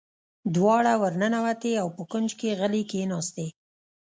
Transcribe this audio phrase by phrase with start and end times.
[0.55, 3.47] دواړې ور ننوتې او په کونج کې غلې کېناستې.